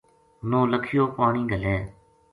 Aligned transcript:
نولکھیو 0.49 1.05
پانی 1.15 1.43
گھلے 1.51 1.75